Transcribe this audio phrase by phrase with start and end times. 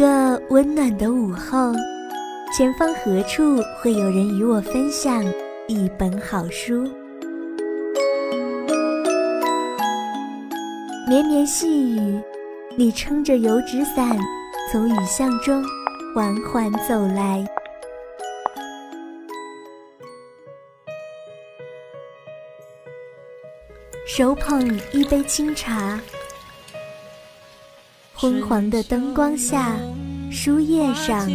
[0.00, 1.74] 个温暖的午后，
[2.56, 5.22] 前方何处会有人与我分享
[5.68, 6.90] 一本好书？
[11.06, 12.18] 绵绵细雨，
[12.78, 14.18] 你撑着油纸伞，
[14.72, 15.62] 从雨巷中
[16.14, 17.46] 缓缓走来，
[24.06, 26.00] 手捧一杯清茶。
[28.20, 29.74] 昏黄的灯光下，
[30.30, 31.26] 书页上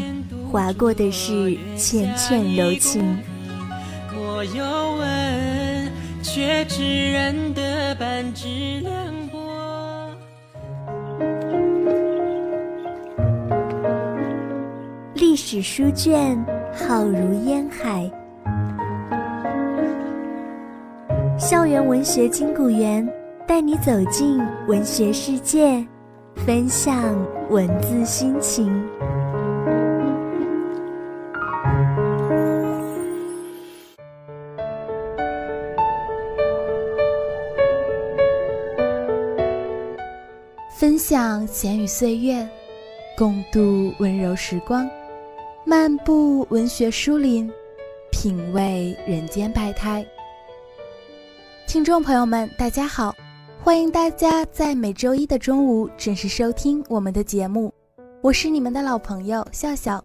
[0.51, 3.17] 划过的是缱绻柔情。
[4.13, 4.63] 我有
[4.99, 8.93] 问，却只认得半只凉
[9.31, 10.11] 薄。
[15.15, 16.37] 历史书卷
[16.71, 18.07] 浩如烟海，
[21.35, 23.03] 校园文学金谷园
[23.47, 25.83] 带你走进文学世界。
[26.45, 27.17] 分享
[27.49, 28.71] 文字心情。
[40.77, 42.47] 分享闲语岁月，
[43.17, 44.87] 共度温柔时光，
[45.65, 47.51] 漫步文学书林，
[48.11, 50.05] 品味人间百态。
[51.65, 53.15] 听众朋友们，大家好。
[53.65, 57.73] 欢迎大家在每周一的中午准时收听我们的节目，
[58.21, 59.99] 我是你们的老朋友笑笑。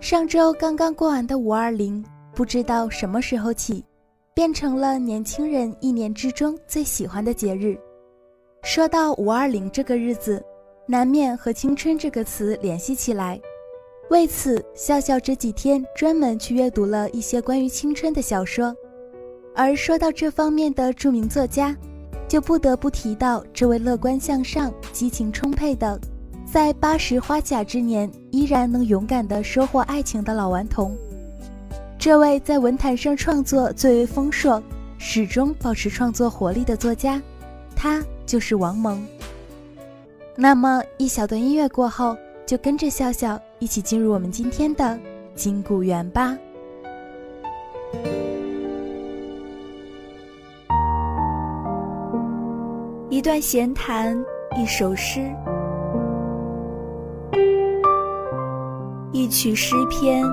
[0.00, 3.84] 上周刚刚过完的五二零，不知道什么时候起，
[4.34, 7.78] 变成了年轻人一年之中最喜欢的节日。
[8.64, 10.44] 说到五二零这个日子，
[10.84, 13.40] 难免和青春这个词联系起来。
[14.10, 18.74] 为此，笑笑这几天专门去阅读了一些关于青春的小说。
[19.54, 21.76] 而说到这方面的著名作家。
[22.30, 26.00] 就不得不提到这位乐观向上、激情充沛的，
[26.46, 30.96] 在八十花甲之年依然能勇敢地收获爱情的老顽童。
[31.98, 34.62] 这位在文坛上创作最为丰硕、
[34.96, 37.20] 始终保持创作活力的作家，
[37.74, 39.04] 他就是王蒙。
[40.36, 44.96] 那么一小段音乐过后，就跟着笑笑一起进入我们今天的
[45.34, 46.38] 金谷园吧。
[53.20, 54.18] 一段闲谈，
[54.56, 55.20] 一首诗，
[59.12, 60.24] 一曲诗篇，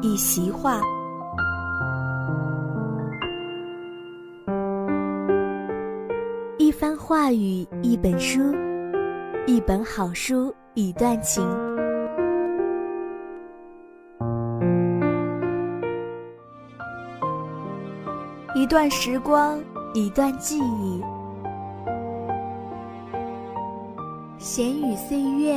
[0.00, 0.80] 一席话，
[6.56, 8.40] 一番话语，一本书，
[9.46, 11.46] 一本好书，一段情，
[18.54, 19.60] 一段时光，
[19.92, 21.04] 一段记忆。
[24.52, 25.54] 闲语岁月，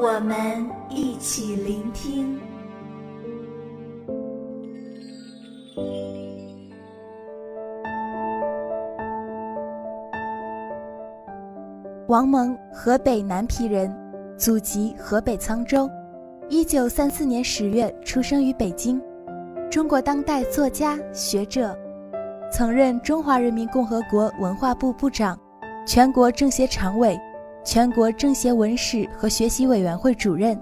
[0.00, 2.40] 我们一起聆听。
[12.08, 13.94] 王蒙，河北南皮人，
[14.38, 15.86] 祖籍河北沧州，
[16.48, 18.98] 一九三四年十月出生于北京，
[19.70, 21.76] 中国当代作家、学者，
[22.50, 25.38] 曾任中华人民共和国文化部部长，
[25.86, 27.20] 全国政协常委。
[27.64, 30.60] 全国政协文史和学习委员会主任，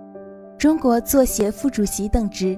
[0.57, 2.57] 中国作协副主席等职。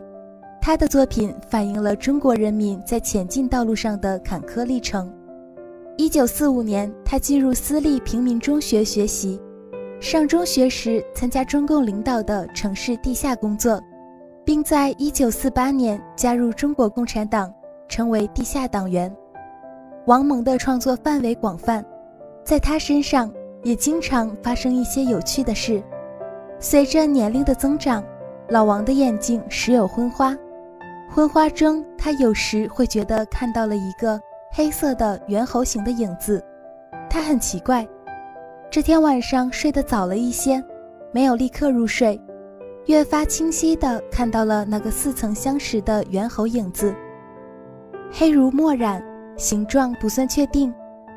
[0.60, 5.10] 他的作品反映了中国人民在前进道路上的坎坷历程。
[5.96, 9.40] 一九四五年，他进入私立平民中学学习，
[9.98, 13.80] 上中学时参加中共领导的城市地下工作，
[14.44, 17.50] 并在一九四八年加入中国共产党，
[17.88, 19.10] 成为地下党员。
[20.06, 21.82] 王蒙的创作范围广泛，
[22.44, 23.32] 在他身上。
[23.64, 25.82] 也经常发生一些有趣的事。
[26.60, 28.04] 随着年龄的增长，
[28.50, 30.36] 老王的眼睛时有昏花，
[31.10, 34.20] 昏花中他有时会觉得看到了一个
[34.52, 36.40] 黑色的猿猴形的影子。
[37.10, 37.86] 他很奇怪，
[38.70, 40.62] 这天晚上睡得早了一些，
[41.12, 42.20] 没有立刻入睡，
[42.86, 46.94] 越发清晰地看到了那个似曾相识的猿猴影子，
[48.12, 49.02] 黑如墨染，
[49.36, 50.74] 形状不算确定。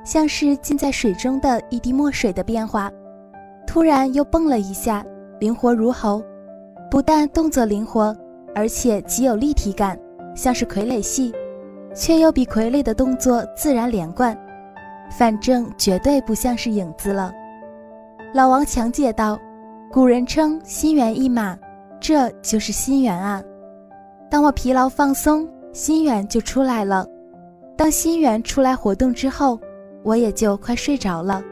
[0.08, 2.90] 像是浸在水中的一滴墨水的变化，
[3.68, 5.06] 突然又蹦了一下，
[5.38, 6.24] 灵活如猴。
[6.90, 8.16] 不但动作灵活，
[8.56, 10.00] 而且极有立体感，
[10.34, 11.34] 像是傀儡戏，
[11.94, 14.34] 却又比傀儡的动作自然连贯。
[15.12, 17.34] 反正绝对不像是影子了。
[18.34, 19.38] 老王强解道
[19.92, 21.58] ：“古人称心猿意马，
[22.00, 23.44] 这就是心猿啊。
[24.32, 27.06] 当我疲劳放松，心猿就出来了。
[27.76, 29.60] 当心猿出来活动之后。”
[30.08, 31.44] 我也就快睡着了。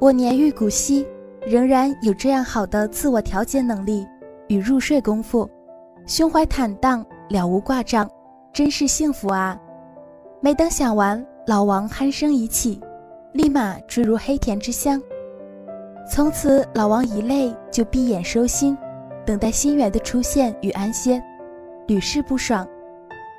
[0.00, 1.06] 我年逾古稀，
[1.46, 4.04] 仍然有这样好的自我调节能力
[4.48, 5.48] 与入睡功夫，
[6.08, 8.10] 胸怀坦荡，了无挂障，
[8.52, 9.56] 真是幸福啊！
[10.40, 12.80] 没等想完，老王鼾声已起，
[13.32, 15.00] 立马坠入黑甜之乡。
[16.10, 18.76] 从此，老王一累就闭眼收心，
[19.24, 21.22] 等待心源的出现与安歇，
[21.86, 22.66] 屡试不爽。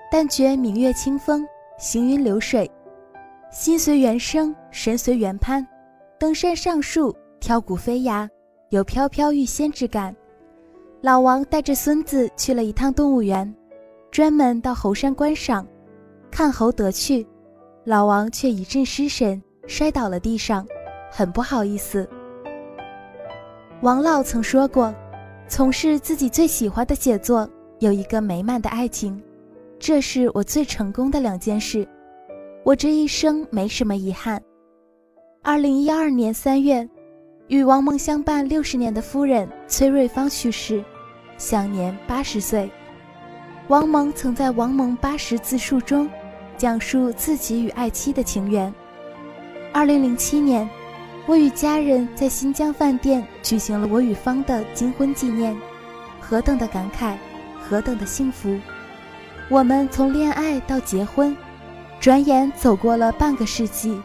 [0.10, 1.46] 但觉明月清风，
[1.78, 2.72] 行云流水，
[3.56, 5.66] 心随缘生，神随缘攀，
[6.20, 7.16] 登山上树。
[7.40, 8.30] 挑骨飞崖，
[8.70, 10.14] 有飘飘欲仙之感。
[11.00, 13.56] 老王带着孙子去了一趟动物园，
[14.12, 15.66] 专门到猴山观赏，
[16.30, 17.26] 看猴得趣。
[17.86, 20.68] 老王却一阵失神，摔倒了地上，
[21.10, 22.06] 很不好意思。
[23.82, 24.94] 王老曾说过，
[25.48, 27.50] 从事自己最喜欢的写作，
[27.80, 29.24] 有一个美满的爱情，
[29.80, 31.88] 这是我最成功的两件事。
[32.66, 34.42] 我这一生没什么遗憾。
[35.44, 36.90] 二零一二年三月。
[37.48, 40.84] 与王蒙相伴六十年的夫人崔瑞芳去世，
[41.38, 42.68] 享年八十岁。
[43.68, 46.10] 王蒙曾在《王蒙八十自述》中
[46.58, 48.74] 讲述自己与爱妻的情缘。
[49.72, 50.68] 二零零七年，
[51.28, 55.56] 我与家人在新疆饭店举行了我与芳的金婚纪念，
[56.20, 57.16] 何等的感慨，
[57.62, 58.58] 何等的幸福！
[59.50, 61.38] 我们从恋爱到结婚，
[62.00, 64.00] 转眼走过了半个世纪，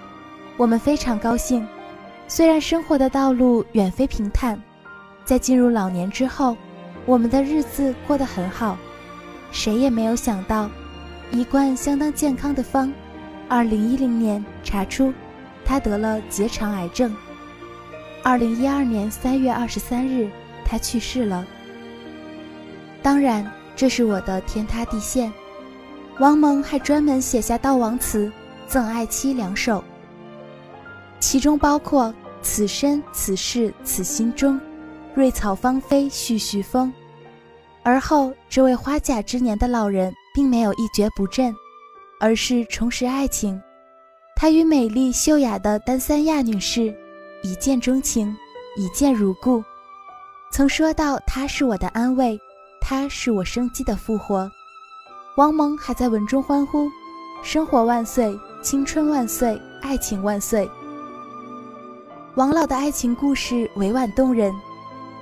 [0.56, 1.66] 我们非常高兴。
[2.26, 4.60] 虽然生活的道路远非平坦，
[5.24, 6.56] 在进入老年之后，
[7.04, 8.78] 我们的日子过得很好。
[9.52, 10.70] 谁也没有想到，
[11.30, 12.92] 一贯相当健康的方，
[13.48, 15.12] 二零一零年查出
[15.64, 17.14] 他得了结肠癌症。
[18.22, 20.30] 二零一二年三月二十三日，
[20.64, 21.44] 他去世了。
[23.02, 25.32] 当然，这是我的天塌地陷。
[26.20, 28.30] 王蒙还专门写下悼亡词，
[28.68, 29.82] 赠爱妻两首。
[31.18, 34.60] 其中包括“此身此世此心中，
[35.14, 36.92] 瑞草芳菲絮絮风”。
[37.82, 41.56] 而后，这位花甲之年的老人并没有一蹶不振，
[42.20, 43.58] 而是重拾爱情。
[44.36, 46.94] 他与美丽秀雅的丹三亚女士
[47.42, 48.36] 一见钟情，
[48.76, 49.64] 一见如故，
[50.52, 52.38] 曾说到：“她是我的安慰，
[52.78, 54.46] 她是我生机的复活。”
[55.36, 56.90] 王蒙还在文中欢呼
[57.42, 60.68] ：“生活万岁，青春万岁，爱情万岁。”
[62.34, 64.52] 王老的爱情故事委婉动人，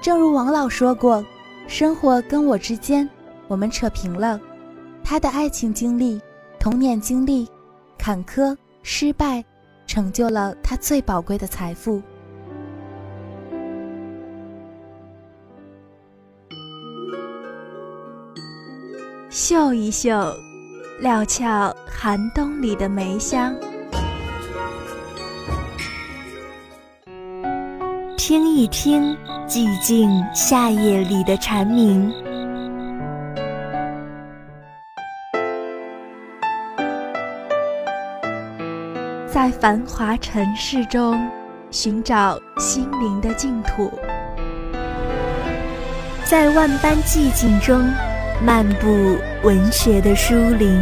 [0.00, 1.22] 正如王老说过
[1.68, 3.08] ：“生活跟我之间，
[3.48, 4.40] 我们扯平了。
[5.04, 6.20] 他的爱情经历、
[6.58, 7.46] 童年经历、
[7.98, 9.44] 坎坷失败，
[9.86, 12.02] 成就了他最宝贵的财富。”
[19.40, 20.36] 嗅一嗅，
[20.98, 23.54] 料峭寒冬里的梅香。
[28.16, 32.12] 听一听寂静夏夜里的蝉鸣，
[39.28, 41.16] 在繁华尘世中
[41.70, 43.88] 寻找心灵的净土，
[46.24, 47.88] 在万般寂静中
[48.44, 50.80] 漫步文学的书林。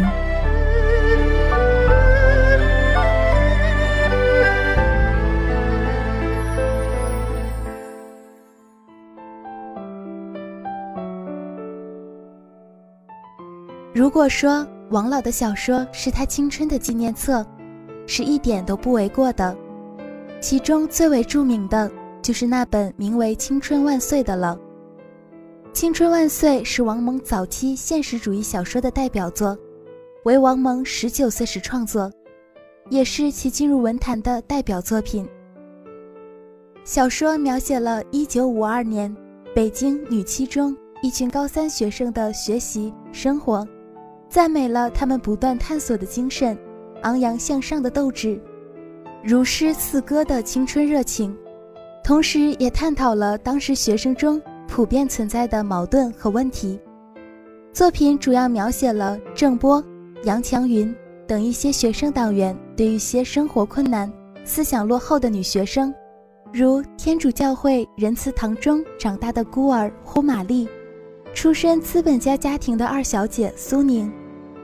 [13.91, 17.43] 如果说王老的小说是他青春的纪念册，
[18.05, 19.57] 是一点都不为过的。
[20.39, 24.55] 其中最为著名的就是那本名为《青春万岁》的了。
[25.73, 29.57] 《青春万岁》是王蒙早期现实主义小说的代表作，
[30.23, 32.11] 为王蒙十九岁时创作，
[32.89, 35.27] 也是其进入文坛的代表作品。
[36.83, 39.15] 小说描写了1952年
[39.53, 43.67] 北京女七中一群高三学生的学习生活。
[44.29, 46.57] 赞美了他们不断探索的精神，
[47.03, 48.37] 昂扬向上的斗志，
[49.23, 51.37] 如诗似歌的青春热情，
[52.03, 56.79] 同时也探讨了当时学生中普遍存在的矛盾和问题。
[57.73, 59.83] 作品主要描写了郑波、
[60.23, 60.93] 杨强云
[61.27, 64.11] 等一些学生党员对一些生活困难、
[64.43, 65.93] 思想落后的女学生，
[66.51, 70.67] 如天主教会仁慈堂中长大的孤儿胡玛丽。
[71.33, 74.11] 出身资本家家庭的二小姐苏宁，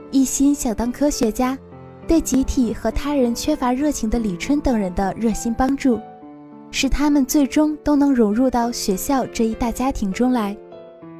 [0.10, 1.55] 一心想当科学家，
[2.07, 6.00] 对集体和他人缺乏热情的李春等人的热心帮助，
[6.74, 10.58] 使他们最终都能融入到学校这一大家庭中来，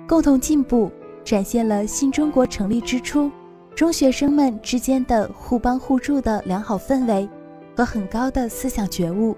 [0.08, 0.92] 共同进步，
[1.24, 3.30] 展现了新中国成立之初
[3.76, 7.30] 中学生们之间的互帮互助的良好氛围
[7.76, 9.38] 和很高的思想觉悟。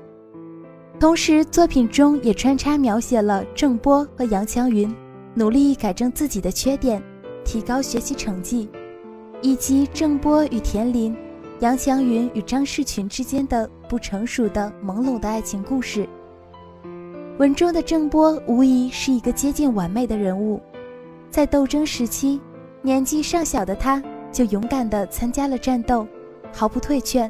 [1.02, 4.96] 同时，作品中也穿插描写了郑波和杨强云
[5.34, 7.04] 努力改正自己的缺点，
[7.44, 8.70] 提高学习成绩，
[9.42, 11.14] 以及郑波与田林、
[11.60, 16.08] 杨强云与张世群之间的不成熟的朦胧的爱情故事。
[17.38, 20.62] 文中的郑波无疑是一个接近完美的人物，
[21.30, 22.40] 在斗争时期，
[22.82, 24.02] 年纪尚小的他
[24.32, 26.08] 就勇敢地参加了战斗，
[26.54, 27.30] 毫不退却，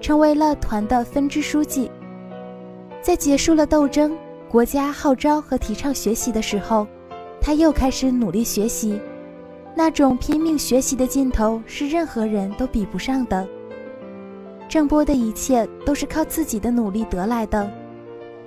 [0.00, 1.90] 成为了团的分支书记。
[3.00, 4.16] 在结束了斗争，
[4.48, 6.86] 国家号召和提倡学习的时候，
[7.40, 9.00] 他又开始努力学习。
[9.74, 13.48] 那种拼命学习的劲头是任何人都比不上的。
[14.72, 17.70] 郑波的一切都是靠自己的努力得来的，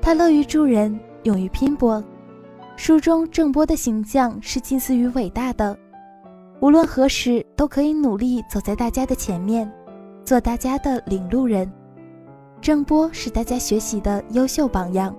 [0.02, 2.04] 他乐于助人，勇于拼搏。
[2.76, 5.78] 书中郑波的形象是近似于伟大的，
[6.62, 9.72] 无论何时都可以努力走在大家的前面，
[10.24, 11.72] 做大家的领路人。
[12.60, 15.16] 郑波是大家学习的优秀榜样。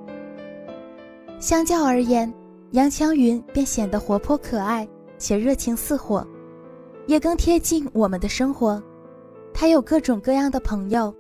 [1.38, 2.34] 相较而言，
[2.72, 4.84] 杨湘云便显得活泼可爱
[5.18, 6.26] 且热情似火，
[7.06, 8.82] 也更贴近我们的生活。
[9.58, 11.12] 他有各种各样的朋友：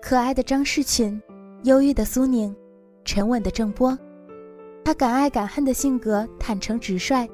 [0.00, 1.20] 可爱的张世群，
[1.64, 2.54] 忧郁的苏宁，
[3.04, 3.98] 沉稳的郑波。
[4.84, 7.28] 他敢爱敢恨的性格坦诚直率，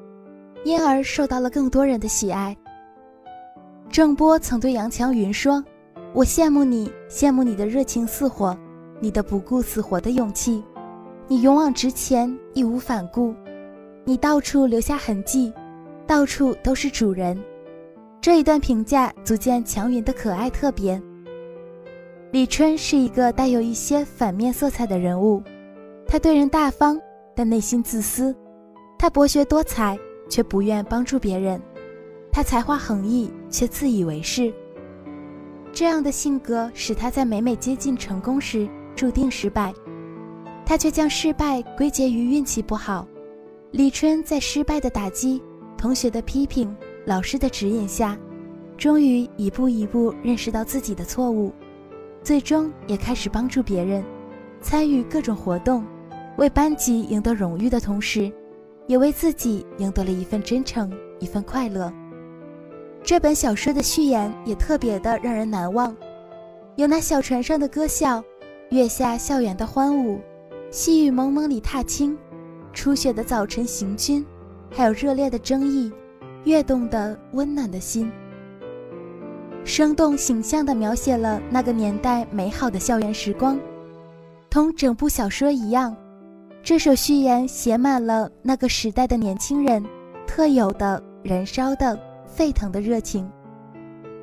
[0.63, 2.57] 因而受到了更多人的喜爱。
[3.91, 5.63] 郑波曾对杨强云说。
[6.11, 8.57] 我羡慕你，羡慕你的热情似火，
[8.99, 10.63] 你的不顾死活的勇气，
[11.27, 13.35] 你勇往直前，义无反顾，
[14.03, 15.53] 你到处留下痕迹，
[16.07, 17.37] 到处都是主人。
[18.19, 21.01] 这一段评价足见强云的可爱特别。
[22.31, 25.41] 李春是一个带有一些反面色彩的人物，
[26.05, 26.99] 他对人大方，
[27.33, 28.35] 但内心自私；
[28.99, 29.97] 他博学多才，
[30.29, 31.57] 却不愿帮助别人；
[32.31, 34.53] 他才华横溢，却自以为是。
[35.71, 39.73] 这样的性格使他在每每接近成功时注定失败，
[40.65, 43.07] 他却将失败归结于运气不好。
[43.71, 45.41] 李春在失败的打击、
[45.77, 46.75] 同学的批评、
[47.07, 48.19] 老师的指引下，
[48.77, 51.53] 终于一步一步认识到自己的错误，
[52.21, 54.03] 最终也开始帮助别人，
[54.59, 55.85] 参与各种活动，
[56.35, 58.29] 为班级赢得荣誉的同时，
[58.87, 61.89] 也为自己赢得了一份真诚、一份快乐。
[63.01, 65.95] 这本小说的序言也特别的让人难忘，
[66.75, 68.21] 有那小船上的歌笑，
[68.71, 70.19] 月下校园的欢舞，
[70.69, 72.17] 细雨蒙蒙里踏青，
[72.73, 74.25] 初雪的早晨行军，
[74.69, 75.89] 还有热烈的争议，
[76.47, 78.09] 跃动的温暖的心，
[79.65, 83.59] 生动形象地描写了那个年代美好的校园时光。
[84.49, 85.93] 同整部小说一样，
[86.63, 89.85] 这首序言写满了那个时代的年轻人
[90.25, 91.99] 特有的燃烧的。
[92.25, 93.27] 沸腾的热情，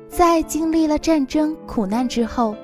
[0.07, 2.55] 在经历了战争苦难之后，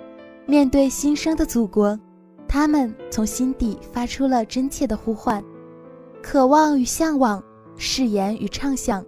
[0.46, 2.00] 面对新生的祖国，
[2.48, 5.44] 他们从心底发出了真切的呼唤，
[6.22, 7.44] 渴望与向往，
[7.75, 9.03] 誓言与畅想，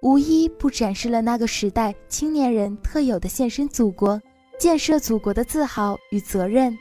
[0.00, 4.20] 无一不展示了那个时代青年人特有的献身祖国、
[4.58, 6.76] 建设祖国的自豪与责任、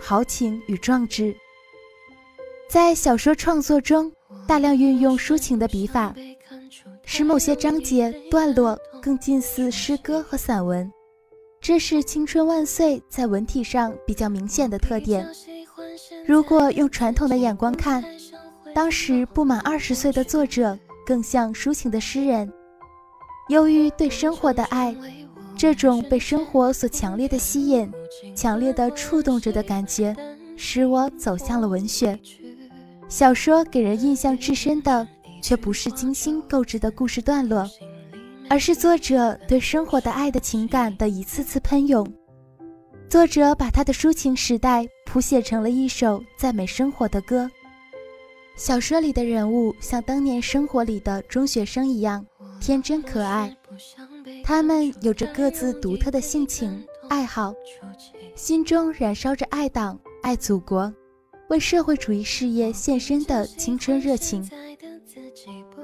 [0.00, 1.34] 豪情与壮志。
[2.70, 4.10] 在小说创作中，
[4.46, 6.14] 大量运用抒情的笔法。
[7.04, 10.90] 使某些章节段落更近似诗歌和散文，
[11.60, 15.28] 这是《青春万岁》在文体上比较明显的特点。
[16.24, 18.02] 如果用传统的眼光看，
[18.74, 22.50] 当时不满二十岁的作者更像抒情的诗人。
[23.48, 24.94] 由于对生活的爱，
[25.56, 27.90] 这种被生活所强烈的吸引、
[28.34, 30.16] 强烈的触动着的感觉，
[30.56, 32.18] 使我走向了文学
[33.08, 33.64] 小说。
[33.64, 35.06] 给人印象至深的。
[35.42, 37.68] 却不是精心构织的故事段落，
[38.48, 42.06] 而是作者对生活的爱的情感的一次次喷涌。
[43.08, 47.50] 作者把他的抒情时代谱写成了一首赞美生活的歌。
[48.54, 52.24] 小说里的人物像当年生活里的中学生一样
[52.62, 53.56] 天真可爱，
[54.44, 57.52] 他们有着各自独特的性情爱好，
[58.36, 60.94] 心中燃烧着爱党、爱祖国、
[61.48, 64.48] 为社会主义事业献身的青春热情。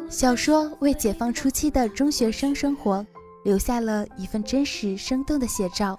[0.09, 3.05] 小说为解放初期的中学生生活
[3.45, 5.99] 留下了一份真实生动的写照，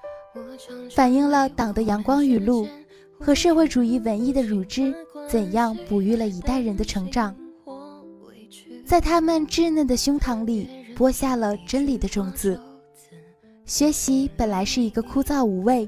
[0.96, 2.66] 反映了党的阳光雨露
[3.20, 4.96] 和社会主义文艺的乳汁
[5.28, 7.36] 怎样哺育了一代人的成长，
[8.90, 12.60] 在他们稚嫩的胸膛里播下了真理的种子。
[13.64, 15.88] 学习本来是一个枯燥无味、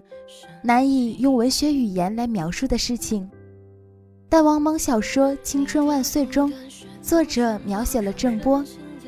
[0.61, 3.27] 难以用文学语言来描述的事情，
[4.29, 6.53] 但王蒙小说《青春万岁》中。
[7.01, 8.63] 作者描写了郑波、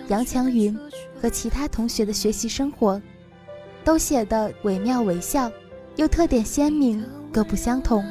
[0.07, 0.75] 杨强云
[1.21, 2.99] 和其他同学的学习生活，
[3.83, 5.51] 都写得惟妙惟肖，
[5.97, 8.03] 又特点鲜明，各不相同。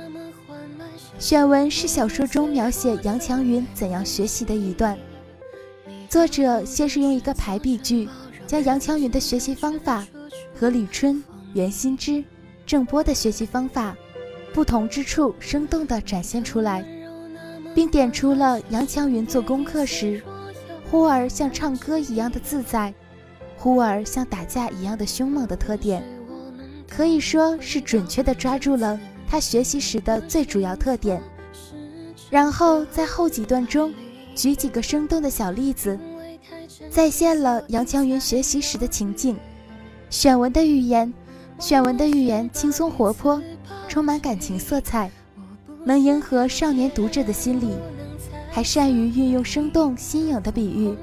[1.18, 4.96] 选文是小说中描写杨强云怎样学习的一段。
[6.12, 8.06] 作者先是用一个排比句，
[8.46, 10.06] 将杨强云的学习方法
[10.54, 12.22] 和李春、袁心之、
[12.66, 13.96] 郑波的学习方法
[14.52, 16.84] 不同之处生动地展现出来，
[17.74, 20.22] 并点出了杨强云做功课时，
[20.90, 22.92] 忽而像唱歌一样的自在，
[23.56, 26.04] 忽而像打架一样的凶猛的特点，
[26.90, 29.00] 可以说是准确地抓住了。
[29.26, 31.22] 他学习时的最主要特点，
[32.28, 33.90] 然后在后几段中
[34.34, 35.98] 举几个生动的小例子，
[36.90, 39.36] 再现了杨强云学习时的情景。
[40.10, 41.12] 选文的语言，
[41.58, 43.40] 选文的语言轻松活泼，
[43.88, 45.10] 充满感情色彩，
[45.84, 47.74] 能迎合少年读者的心理，
[48.50, 50.96] 还善于运用生动新颖的比喻，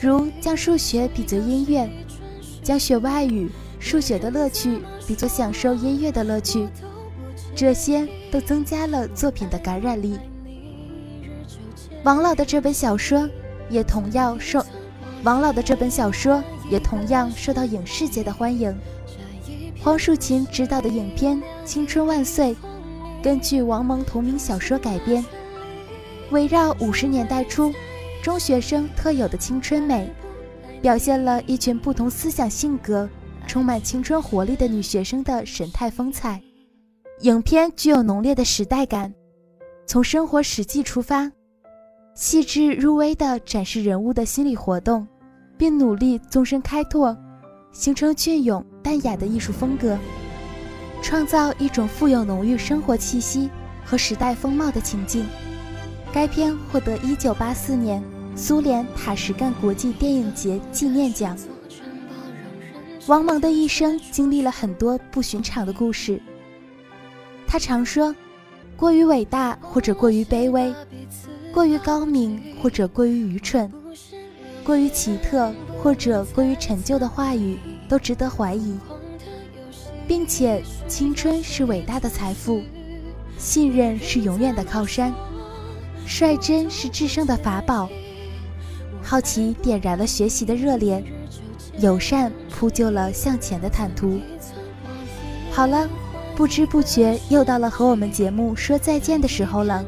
[0.00, 1.88] 如将数学比作音乐，
[2.62, 6.68] 将学外语数学的乐趣比作享受音乐的乐趣。
[7.54, 10.18] 这些都增加了作品的感染力。
[12.04, 13.26] 王老的这本小说
[13.70, 14.62] 也同样受
[15.22, 18.74] 王老的这本小说也同样受到影视界的欢迎。
[19.82, 22.54] 黄树琴执导的影片《青春万岁》，
[23.22, 25.24] 根据王蒙同名小说改编，
[26.30, 27.72] 围绕五十年代初
[28.22, 30.10] 中学生特有的青春美，
[30.82, 33.08] 表现了一群不同思想性格、
[33.46, 36.38] 充满青春活力的女学生的神态风采。
[37.20, 39.14] 影片具有浓烈的时代感，
[39.86, 41.30] 从生活实际出发，
[42.14, 45.06] 细致入微地展示人物的心理活动，
[45.58, 47.16] 并努力纵深开拓，
[47.72, 49.98] 形成隽永淡雅的艺术风格，
[51.02, 53.50] 创造一种富有浓郁生活气息
[53.84, 55.26] 和时代风貌的情境。
[56.12, 58.00] 该片获得1984年
[58.36, 61.36] 苏联塔什干国际电影节纪念奖。
[63.08, 66.22] 王蒙的一生经历了很多不寻常的故事。
[67.44, 68.14] 他常说
[68.78, 70.72] ：“过于伟大或者过于卑微，
[71.54, 73.72] 过于高明或者过于愚蠢，
[74.64, 77.56] 过于奇特或者过于陈旧的话语
[77.88, 78.76] 都值得怀疑，
[80.08, 82.60] 并且青春是伟大的财富，
[83.38, 85.14] 信任是永远的靠山，
[86.04, 87.88] 率真是制胜的法宝，
[89.00, 91.04] 好奇点燃了学习的热烈，
[91.78, 94.18] 友善铺就了向前的坦途。”
[95.52, 95.88] 好了。
[96.36, 99.84] 不知不觉又到了和我们节目说再见的时候了，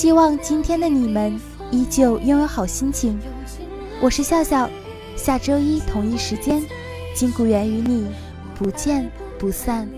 [0.00, 1.36] 希望今天的你们
[1.72, 3.18] 依旧拥有好心情。
[4.00, 4.70] 我是笑笑，
[5.16, 6.62] 下周一同一时间，
[7.16, 8.06] 金谷园与你
[8.54, 9.88] 不见不散。